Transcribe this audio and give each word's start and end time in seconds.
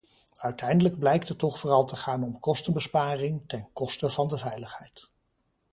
Uiteindelijk 0.37 0.99
blijkt 0.99 1.27
het 1.27 1.37
toch 1.37 1.59
vooral 1.59 1.85
te 1.85 1.95
gaan 1.95 2.23
om 2.23 2.39
kostenbesparing, 2.39 3.41
ten 3.47 3.67
koste 3.73 4.09
van 4.09 4.27
de 4.27 4.37
veiligheid. 4.37 5.09